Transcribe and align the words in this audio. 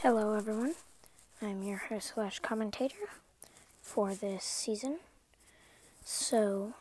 Hello, 0.00 0.34
everyone. 0.34 0.74
I'm 1.40 1.62
your 1.62 1.78
host 1.78 2.14
slash 2.14 2.40
commentator 2.40 2.96
for 3.80 4.12
this 4.12 4.42
season. 4.42 4.98
So, 6.04 6.74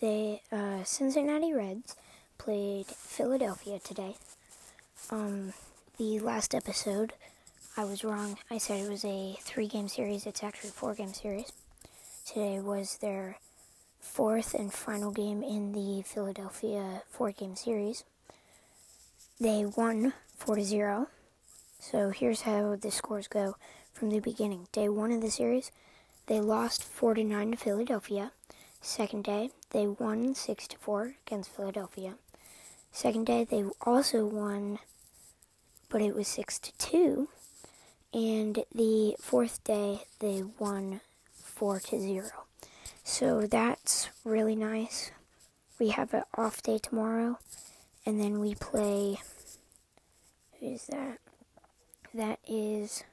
the 0.00 0.38
uh, 0.52 0.84
Cincinnati 0.84 1.52
Reds 1.52 1.96
played 2.38 2.86
Philadelphia 2.86 3.80
today. 3.80 4.14
Um, 5.10 5.54
the 5.96 6.20
last 6.20 6.54
episode, 6.54 7.14
I 7.76 7.82
was 7.84 8.04
wrong. 8.04 8.38
I 8.48 8.58
said 8.58 8.78
it 8.78 8.88
was 8.88 9.04
a 9.04 9.38
three-game 9.40 9.88
series. 9.88 10.24
It's 10.24 10.44
actually 10.44 10.70
a 10.70 10.74
four-game 10.74 11.14
series. 11.14 11.50
Today 12.24 12.60
was 12.60 12.98
their 12.98 13.40
fourth 13.98 14.54
and 14.54 14.72
final 14.72 15.10
game 15.10 15.42
in 15.42 15.72
the 15.72 16.02
Philadelphia 16.02 17.02
four-game 17.10 17.56
series. 17.56 18.04
They 19.40 19.64
won 19.64 20.14
four 20.36 20.56
to 20.56 20.64
zero. 20.64 21.08
So 21.78 22.10
here's 22.10 22.42
how 22.42 22.76
the 22.76 22.90
scores 22.90 23.28
go 23.28 23.56
from 23.92 24.10
the 24.10 24.20
beginning. 24.20 24.66
Day 24.72 24.88
one 24.88 25.12
of 25.12 25.20
the 25.20 25.30
series, 25.30 25.70
they 26.26 26.40
lost 26.40 26.84
4 26.84 27.14
to 27.14 27.24
9 27.24 27.52
to 27.52 27.56
Philadelphia. 27.56 28.32
Second 28.80 29.24
day, 29.24 29.50
they 29.70 29.86
won 29.86 30.34
6 30.34 30.68
to 30.68 30.78
4 30.78 31.14
against 31.26 31.50
Philadelphia. 31.50 32.14
Second 32.92 33.26
day, 33.26 33.44
they 33.44 33.64
also 33.82 34.26
won, 34.26 34.78
but 35.88 36.02
it 36.02 36.14
was 36.14 36.28
6 36.28 36.58
to 36.58 36.72
2. 36.78 37.28
And 38.12 38.64
the 38.74 39.16
fourth 39.20 39.62
day, 39.64 40.02
they 40.18 40.42
won 40.58 41.00
4 41.32 41.80
to 41.80 42.00
0. 42.00 42.26
So 43.04 43.46
that's 43.46 44.10
really 44.24 44.56
nice. 44.56 45.12
We 45.78 45.90
have 45.90 46.12
an 46.12 46.24
off 46.36 46.62
day 46.62 46.78
tomorrow, 46.78 47.38
and 48.04 48.20
then 48.20 48.40
we 48.40 48.54
play. 48.54 49.18
Is 50.68 50.86
that? 50.88 51.18
that 52.12 52.38
is 52.46 53.04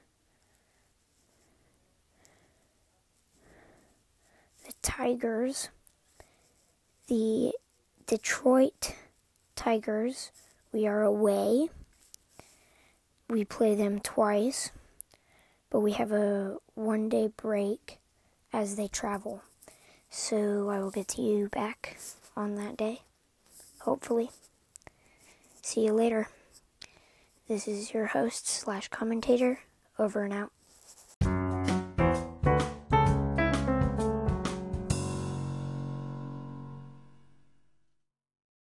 the 4.66 4.74
Tigers, 4.82 5.70
the 7.08 7.54
Detroit 8.08 8.96
Tigers. 9.56 10.32
We 10.74 10.86
are 10.86 11.02
away. 11.02 11.70
We 13.30 13.46
play 13.46 13.74
them 13.74 14.00
twice, 14.00 14.72
but 15.70 15.80
we 15.80 15.94
have 15.94 16.12
a 16.12 16.58
one 16.74 17.08
day 17.08 17.32
break 17.38 18.00
as 18.52 18.76
they 18.76 18.90
travel. 18.90 19.44
So 20.10 20.70
I 20.70 20.80
will 20.80 20.92
get 20.92 21.08
to 21.10 21.22
you 21.22 21.48
back 21.48 21.98
on 22.36 22.56
that 22.56 22.76
day, 22.76 23.02
hopefully. 23.80 24.30
See 25.62 25.86
you 25.86 25.94
later. 25.94 26.28
This 27.48 27.68
is 27.68 27.94
your 27.94 28.08
host 28.08 28.48
slash 28.48 28.88
commentator. 28.88 29.60
Over 30.00 30.24
and 30.24 30.34
out. 30.34 30.52